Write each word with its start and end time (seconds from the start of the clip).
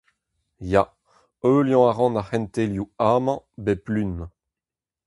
Ya, 0.71 0.83
heuliañ 1.43 1.85
a 1.89 1.91
ran 1.97 2.19
ar 2.19 2.25
c'hentelioù 2.27 2.87
amañ 3.09 3.39
bep 3.63 3.83
Lun. 3.93 4.15